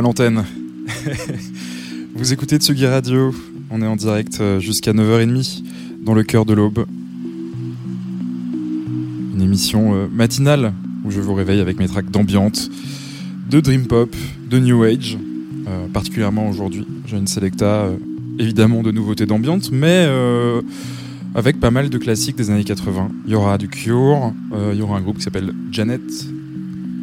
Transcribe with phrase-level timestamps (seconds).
[0.00, 0.44] L'antenne.
[2.14, 3.34] Vous écoutez Tsugi Radio.
[3.70, 5.62] On est en direct euh, jusqu'à 9h30
[6.04, 6.86] dans le cœur de l'aube.
[9.34, 10.72] Une émission euh, matinale
[11.04, 12.70] où je vous réveille avec mes tracks d'ambiance,
[13.50, 14.14] de dream pop,
[14.48, 15.18] de new age.
[15.66, 17.88] Euh, particulièrement aujourd'hui, j'ai une selecta
[18.38, 20.06] évidemment de nouveautés d'ambiance, mais
[21.34, 23.10] avec pas mal de classiques des années 80.
[23.26, 24.32] Il y aura du Cure,
[24.72, 26.00] il y aura un groupe qui s'appelle Janet,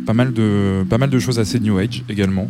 [0.05, 2.49] pas mal de pas mal de choses assez new age également.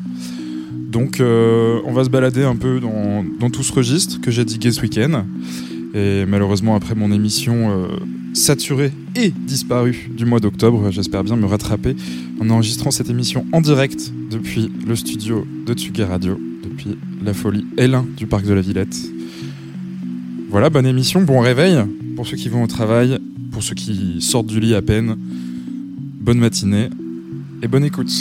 [0.91, 4.45] Donc euh, on va se balader un peu dans, dans tout ce registre que j'ai
[4.45, 5.25] digué ce week-end.
[5.93, 7.87] Et malheureusement après mon émission euh,
[8.33, 11.95] saturée et disparue du mois d'octobre, j'espère bien me rattraper
[12.39, 17.65] en enregistrant cette émission en direct depuis le studio de Tsugi Radio, depuis la folie
[17.77, 18.97] L1 du parc de la Villette.
[20.49, 21.77] Voilà, bonne émission, bon réveil
[22.15, 23.19] pour ceux qui vont au travail,
[23.51, 25.17] pour ceux qui sortent du lit à peine.
[25.17, 26.89] Bonne matinée
[27.61, 28.11] et bonne écoute.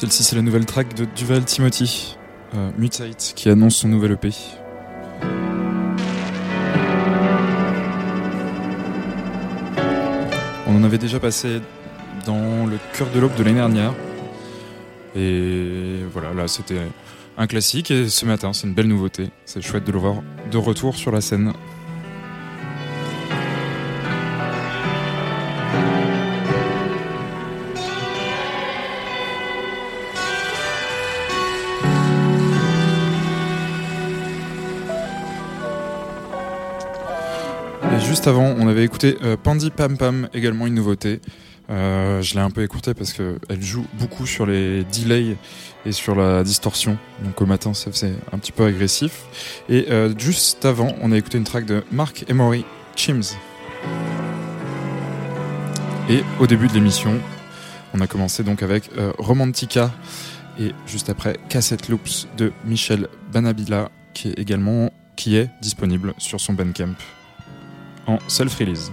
[0.00, 2.16] Celle-ci, c'est la nouvelle track de Duval Timothy,
[2.54, 4.30] euh, Mutate, qui annonce son nouvel EP.
[10.66, 11.60] On en avait déjà passé
[12.24, 13.92] dans le cœur de l'aube de l'année dernière.
[15.14, 16.80] Et voilà, là c'était
[17.36, 19.28] un classique et ce matin c'est une belle nouveauté.
[19.44, 21.52] C'est chouette de le voir de retour sur la scène.
[38.20, 41.22] Juste avant, on avait écouté euh, Pandy Pam Pam, également une nouveauté.
[41.70, 45.38] Euh, je l'ai un peu écourtée parce qu'elle joue beaucoup sur les delays
[45.86, 46.98] et sur la distorsion.
[47.24, 49.22] Donc au matin, ça faisait un petit peu agressif.
[49.70, 53.38] Et euh, juste avant, on a écouté une track de Mark Emory, Chims.
[56.10, 57.18] Et au début de l'émission,
[57.94, 59.90] on a commencé donc avec Romantica
[60.58, 66.38] et juste après Cassette Loops de Michel Banabila qui est également qui est disponible sur
[66.38, 66.96] son Bandcamp
[68.06, 68.90] en self-release.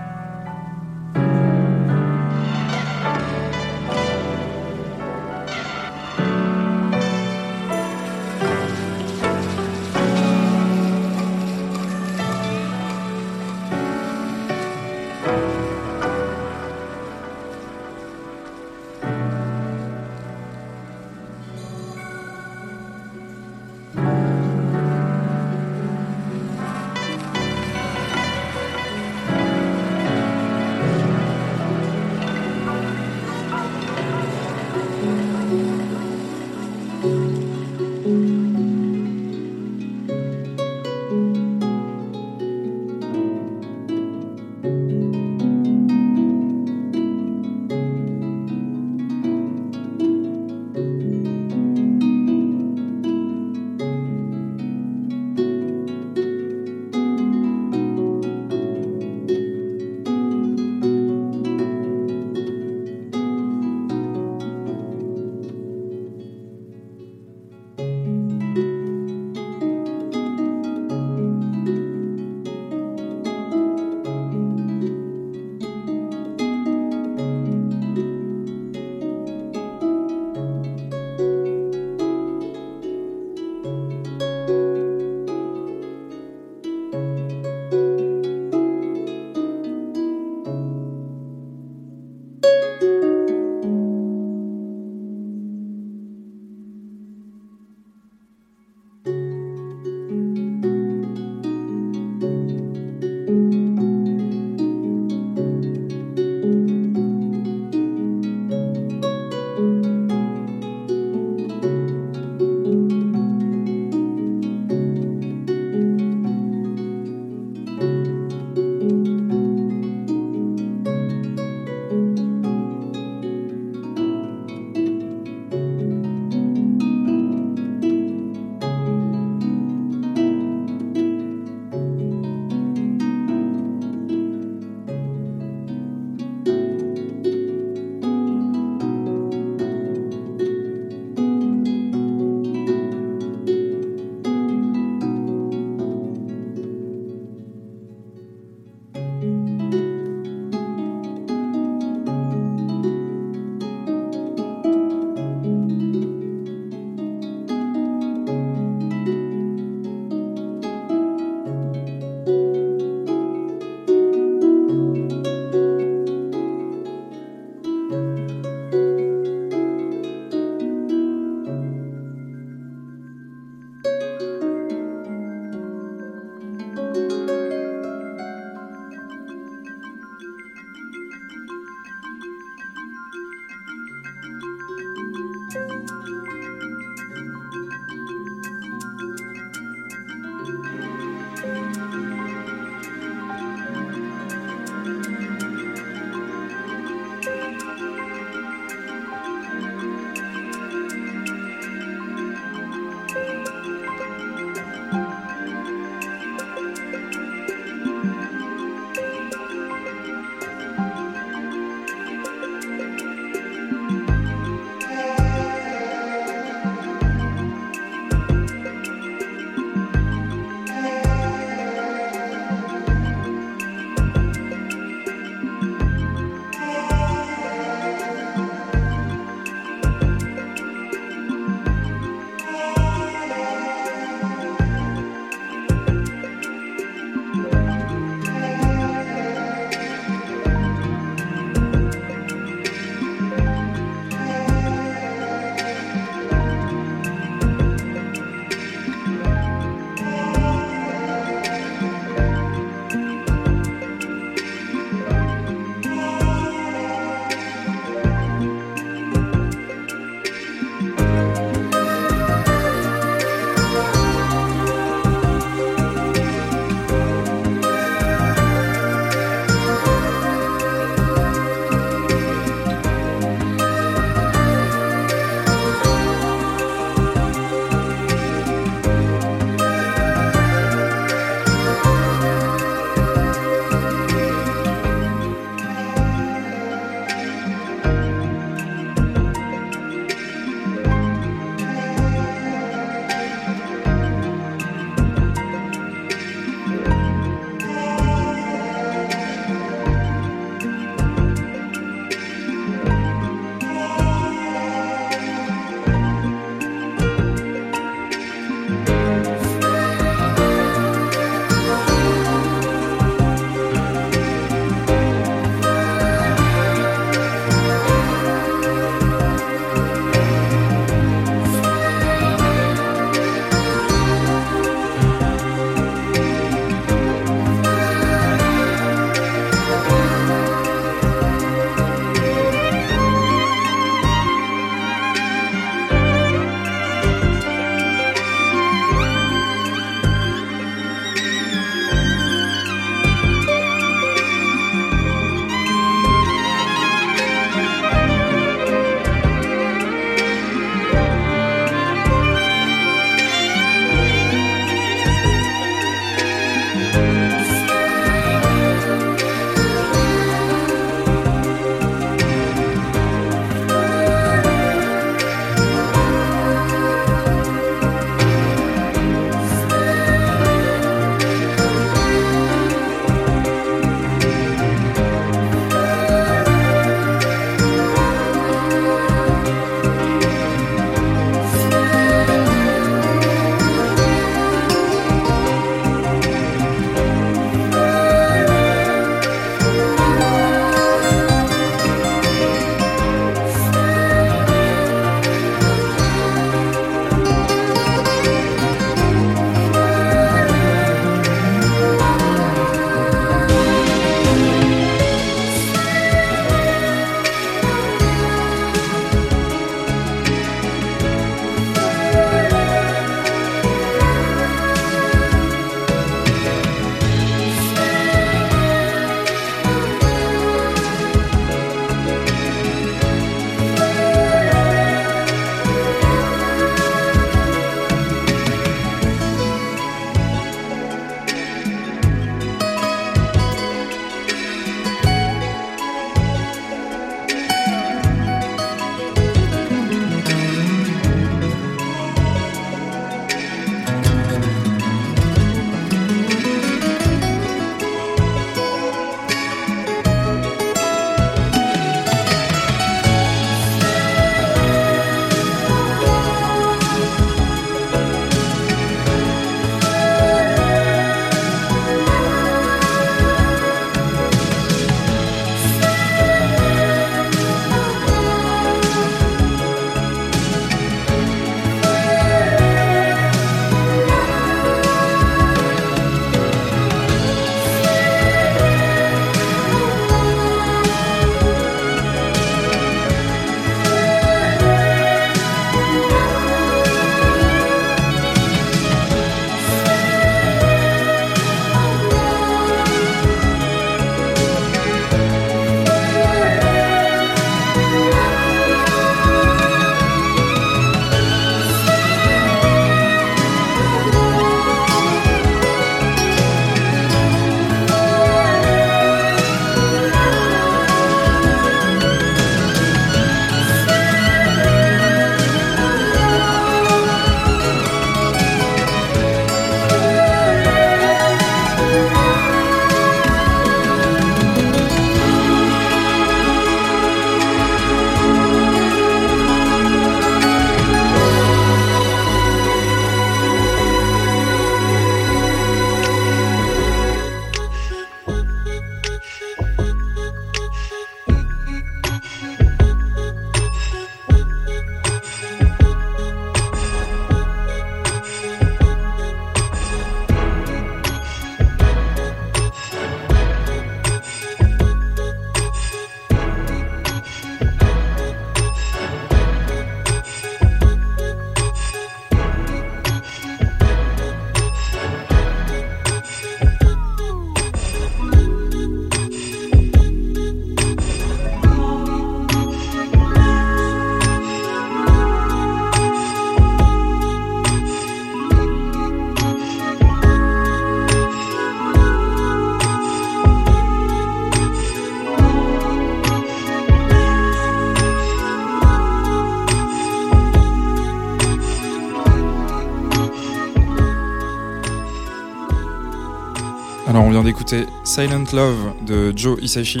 [597.38, 600.00] Vient d'écouter Silent Love de Joe Hisaishi,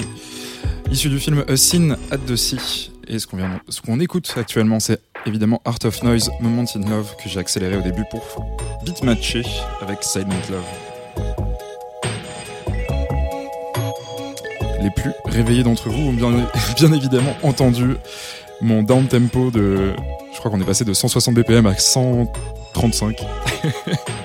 [0.90, 2.90] issu du film A Sin at the Sea.
[3.06, 7.38] Et ce qu'on écoute actuellement, c'est évidemment Art of Noise, Moment in Love, que j'ai
[7.38, 8.44] accéléré au début pour
[8.84, 9.42] beat matcher
[9.80, 10.64] avec Silent Love.
[14.82, 16.32] Les plus réveillés d'entre vous ont bien,
[16.76, 17.94] bien évidemment entendu
[18.60, 19.92] mon down tempo de.
[20.32, 23.16] Je crois qu'on est passé de 160 BPM à 135.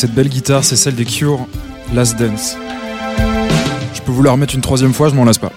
[0.00, 1.46] cette belle guitare, c'est celle des Cure
[1.92, 2.56] Last Dance.
[3.92, 5.49] Je peux vous la remettre une troisième fois, je m'en lasse pas.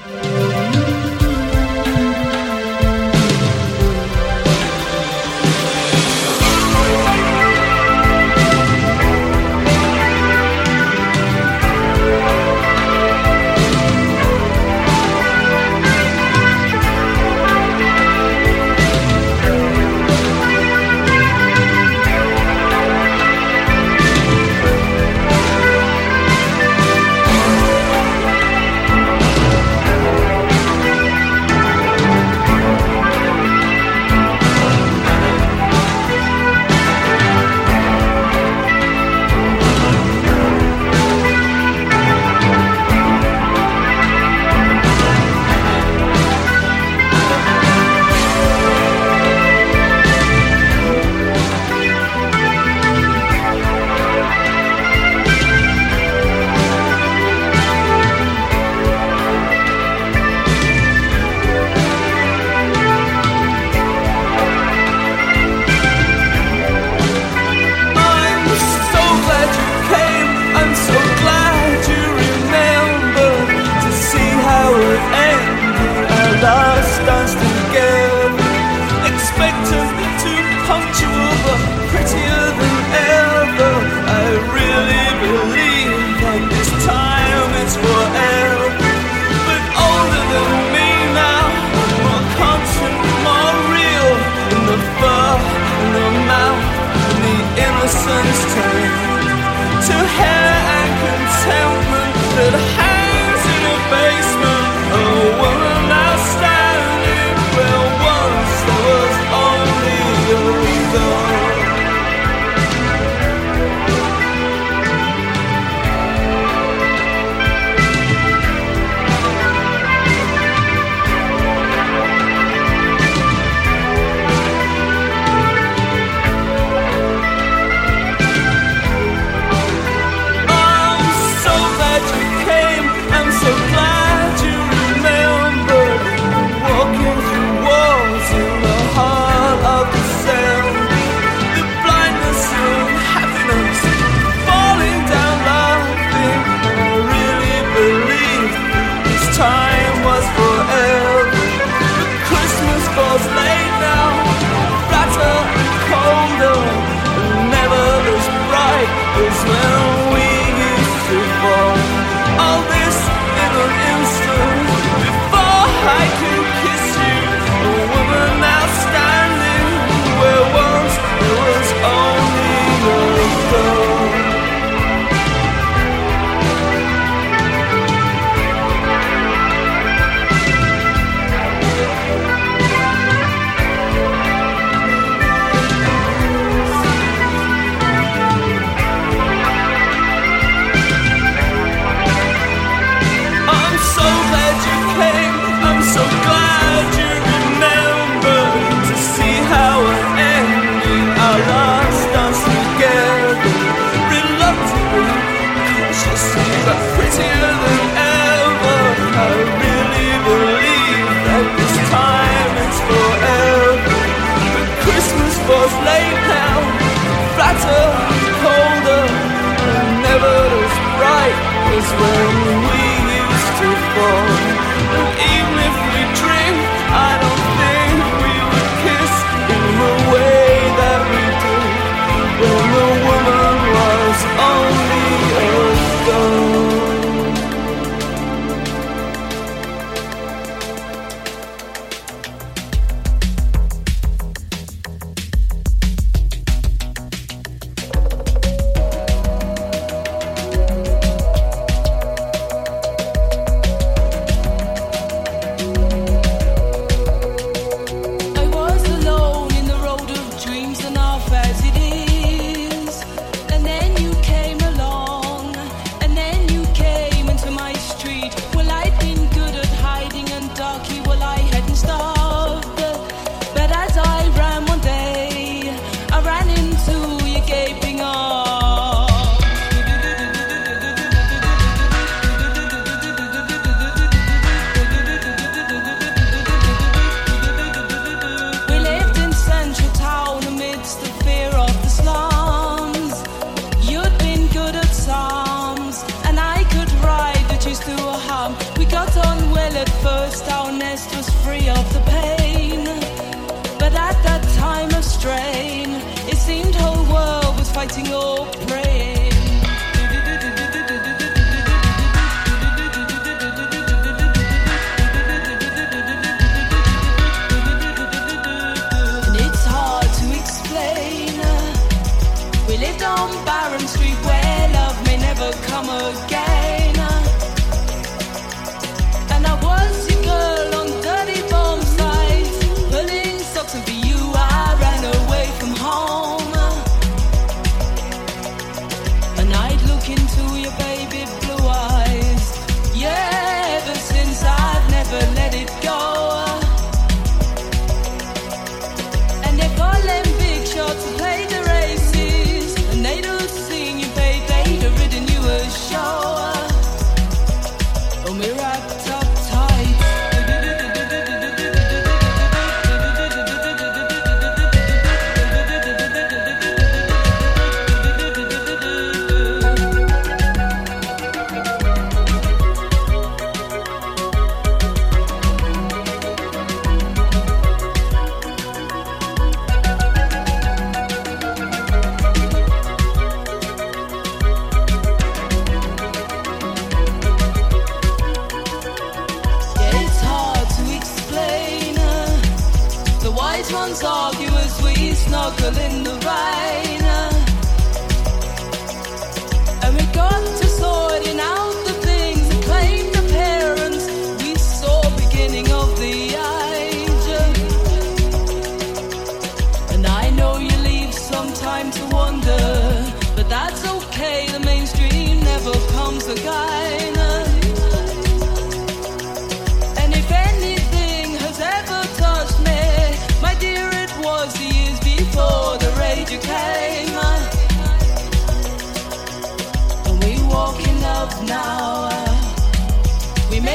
[307.84, 308.82] fighting oppression.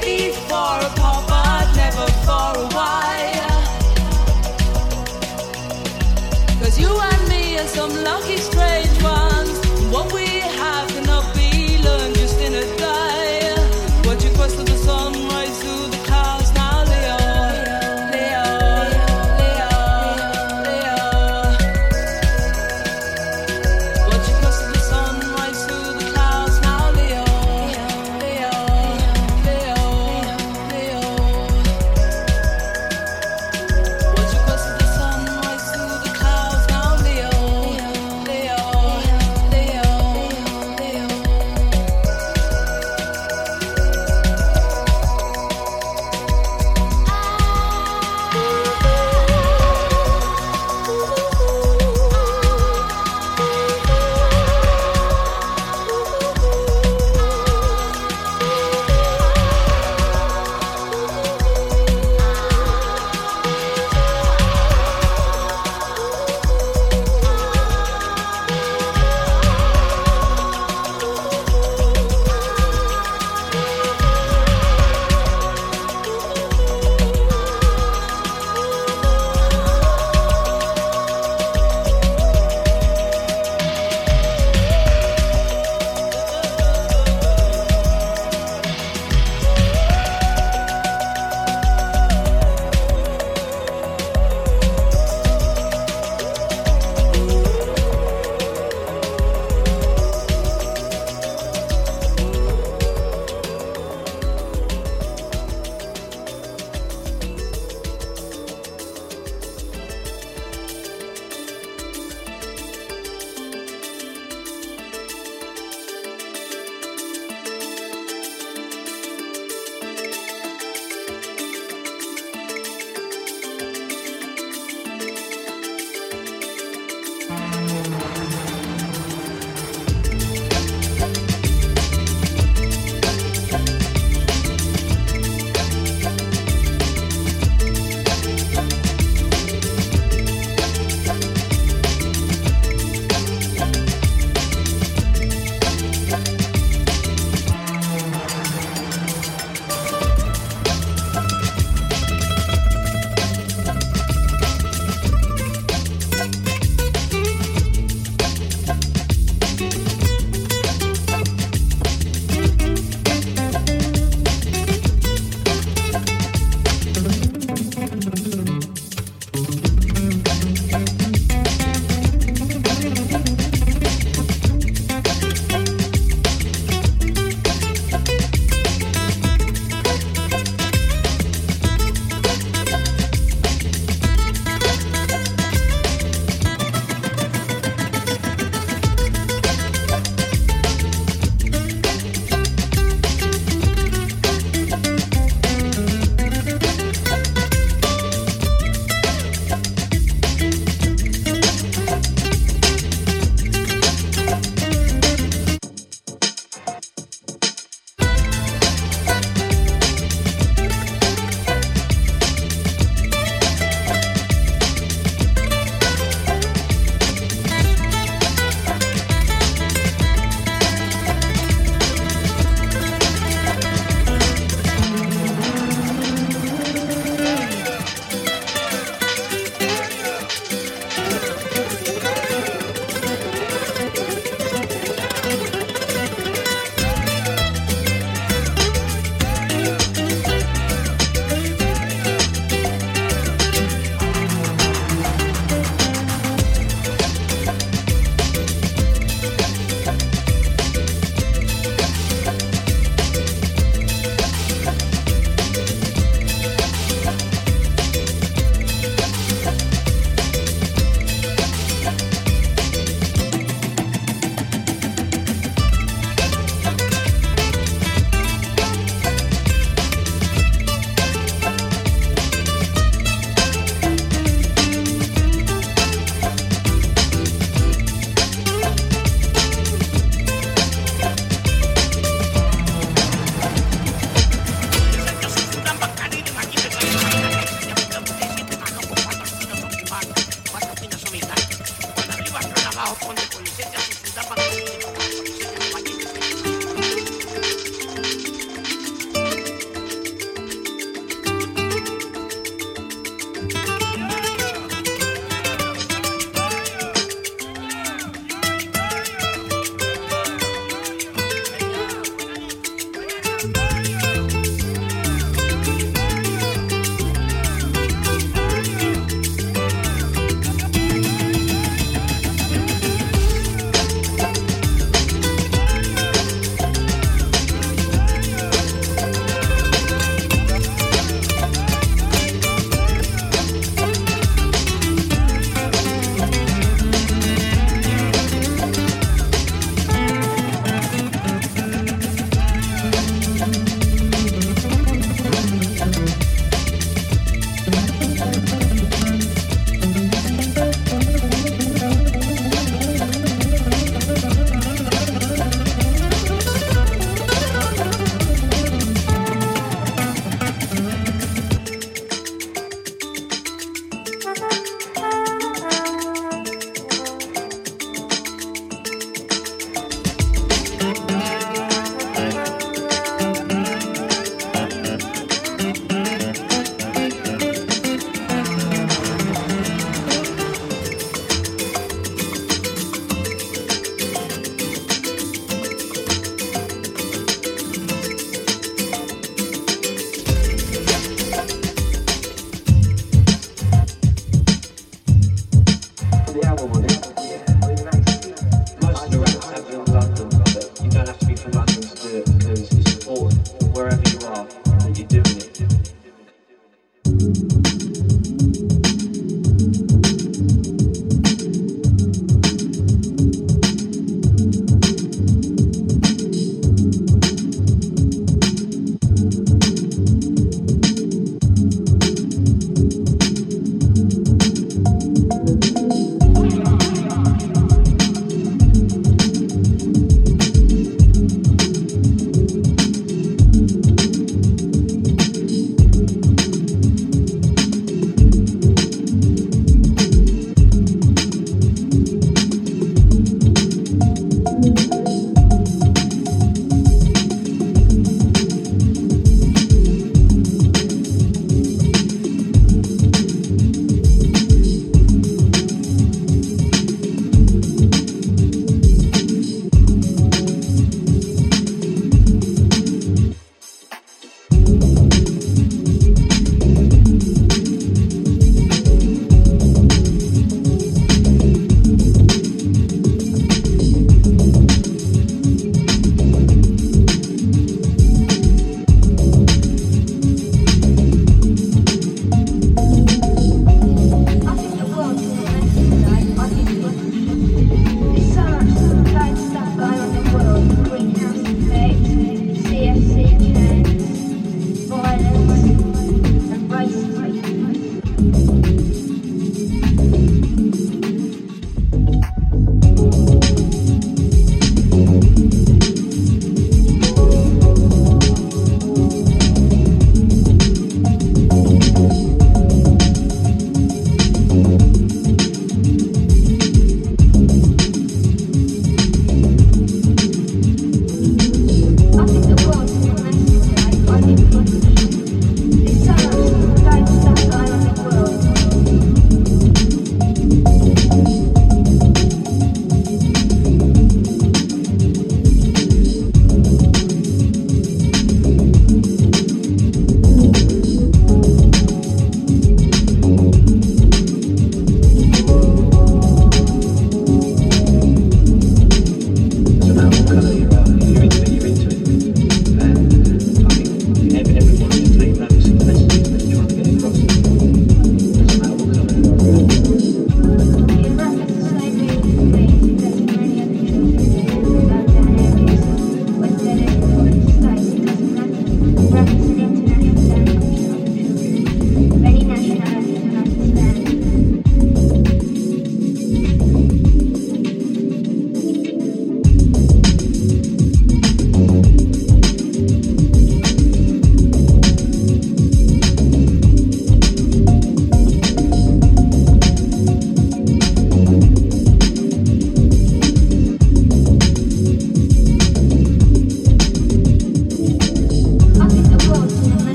[0.00, 1.01] maybe for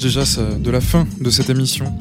[0.00, 0.22] déjà
[0.58, 1.92] de la fin de cette émission.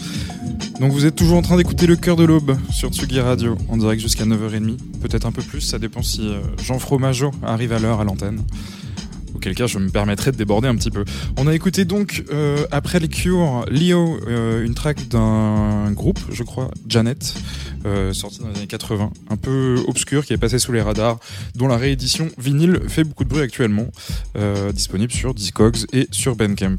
[0.80, 3.76] Donc vous êtes toujours en train d'écouter le cœur de l'aube sur Tsugi Radio, en
[3.76, 7.80] direct jusqu'à 9h30, peut-être un peu plus, ça dépend si euh, Jean Fromageau arrive à
[7.80, 8.42] l'heure à l'antenne.
[9.36, 11.04] Auquel cas, je me permettrai de déborder un petit peu.
[11.38, 16.44] On a écouté donc, euh, après les Cure, Leo, euh, une track d'un groupe, je
[16.44, 17.36] crois, Janet,
[18.14, 21.20] sorti dans les années 80, un peu obscur, qui est passé sous les radars,
[21.56, 23.88] dont la réédition vinyle fait beaucoup de bruit actuellement,
[24.74, 26.78] disponible sur Discogs et sur Bandcamp.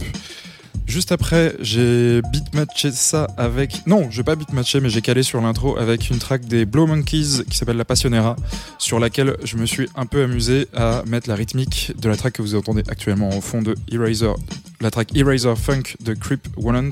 [0.91, 3.87] Juste après, j'ai beatmatché ça avec.
[3.87, 6.89] Non, je vais pas beatmatché, mais j'ai calé sur l'intro avec une track des Blow
[6.89, 8.35] Monkeys qui s'appelle La Passionera,
[8.77, 12.33] sur laquelle je me suis un peu amusé à mettre la rythmique de la track
[12.33, 14.33] que vous entendez actuellement au fond de Eraser,
[14.81, 16.91] la track Eraser Funk de Creep Wallant.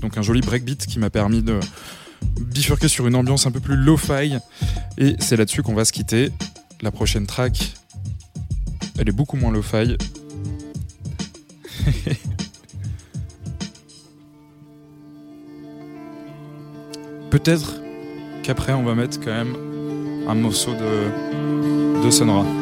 [0.00, 1.60] Donc un joli breakbeat qui m'a permis de
[2.40, 4.36] bifurquer sur une ambiance un peu plus lo-fi.
[4.98, 6.32] Et c'est là-dessus qu'on va se quitter.
[6.80, 7.72] La prochaine track,
[8.98, 9.96] elle est beaucoup moins lo-fi.
[17.32, 17.80] Peut-être
[18.42, 19.56] qu'après on va mettre quand même
[20.28, 22.61] un morceau de, de.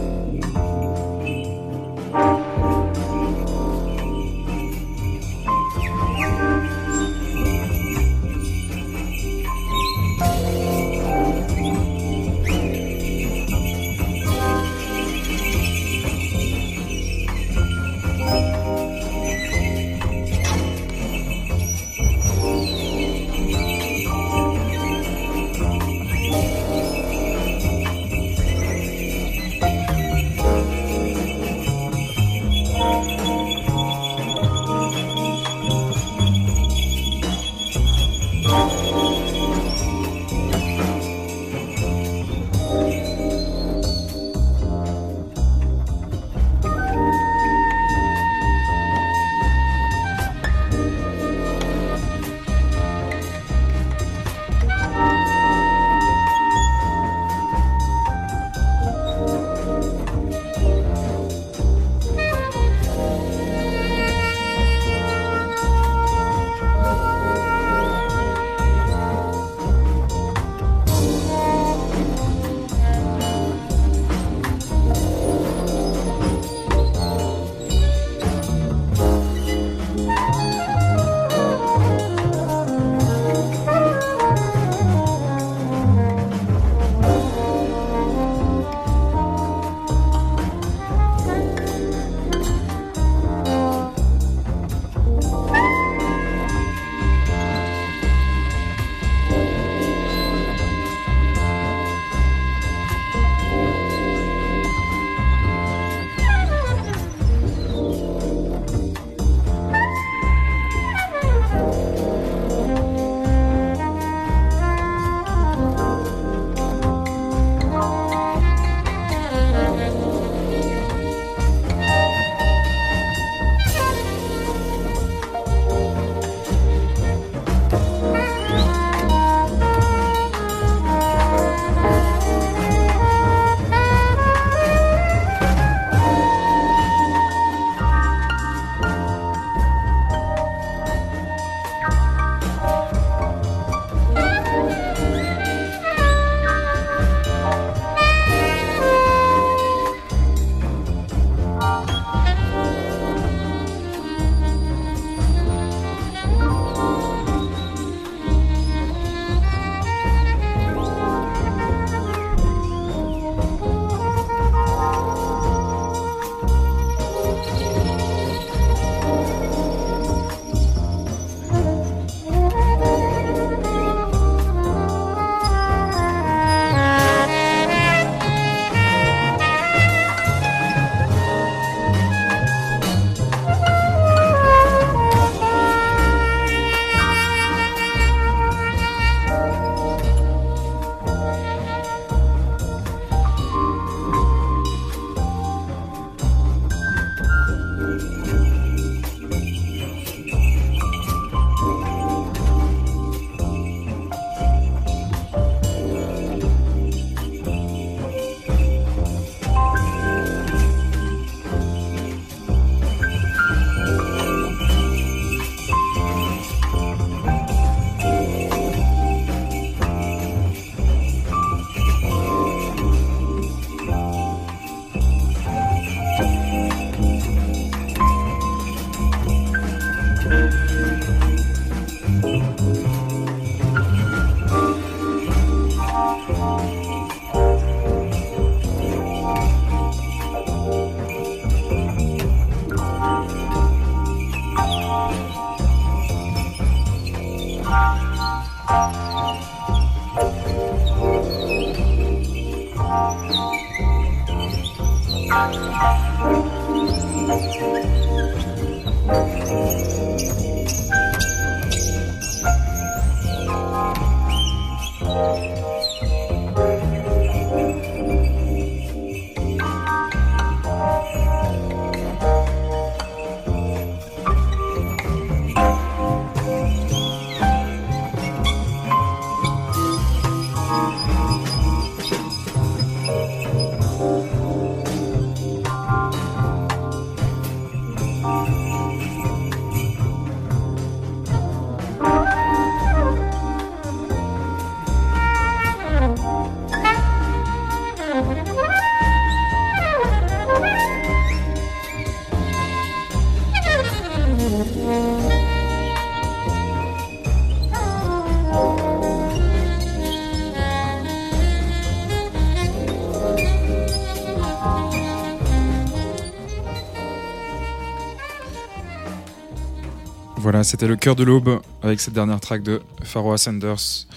[320.37, 324.07] Voilà, c'était le cœur de l'aube avec cette dernière track de Pharaoh Sanders,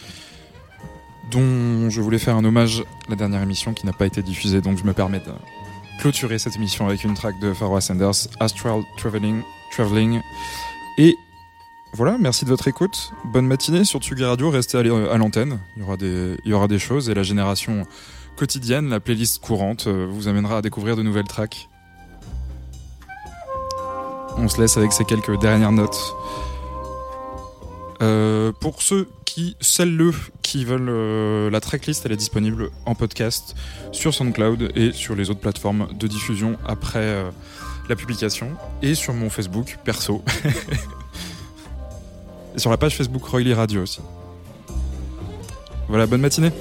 [1.30, 4.78] dont je voulais faire un hommage la dernière émission qui n'a pas été diffusée, donc
[4.78, 5.30] je me permets de
[6.00, 9.42] clôturer cette émission avec une track de Pharaoh Sanders, Astral Traveling.
[9.74, 10.20] Traveling.
[10.98, 11.16] Et
[11.94, 13.12] voilà, merci de votre écoute.
[13.24, 15.58] Bonne matinée sur Tsugi Radio, restez à l'antenne.
[15.76, 17.84] Il, y aura des, il y aura des choses et la génération
[18.36, 21.68] quotidienne, la playlist courante, euh, vous amènera à découvrir de nouvelles tracks.
[24.36, 26.14] On se laisse avec ces quelques dernières notes.
[28.00, 30.12] Euh, pour ceux qui, celles-le,
[30.42, 33.56] qui veulent euh, la tracklist, elle est disponible en podcast
[33.90, 37.24] sur SoundCloud et sur les autres plateformes de diffusion après
[37.88, 38.50] la publication
[38.82, 40.22] et sur mon Facebook perso.
[42.54, 44.00] et sur la page Facebook Royly Radio aussi.
[45.88, 46.52] Voilà, bonne matinée.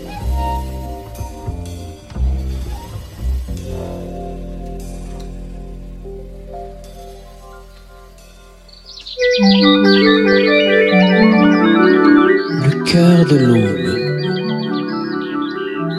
[12.59, 13.97] Le cœur de l'aube.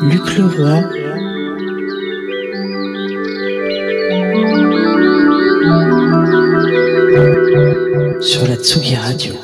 [0.02, 1.13] Luc Leroy.
[8.20, 9.43] Sur la Tsugi Radio.